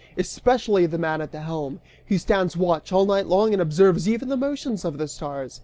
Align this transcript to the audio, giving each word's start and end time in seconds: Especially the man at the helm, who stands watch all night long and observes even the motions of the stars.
Especially 0.17 0.87
the 0.87 0.97
man 0.97 1.21
at 1.21 1.31
the 1.31 1.41
helm, 1.41 1.79
who 2.07 2.17
stands 2.17 2.57
watch 2.57 2.91
all 2.91 3.05
night 3.05 3.27
long 3.27 3.53
and 3.53 3.61
observes 3.61 4.09
even 4.09 4.29
the 4.29 4.35
motions 4.35 4.83
of 4.83 4.97
the 4.97 5.07
stars. 5.07 5.59